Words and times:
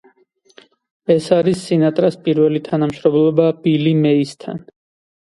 ეს 1.17 1.27
არის 1.41 1.61
სინატრას 1.67 2.19
პირველი 2.25 2.65
თანამშრომლობა 2.71 3.49
ბილი 3.63 3.97
მეისთან. 4.05 4.69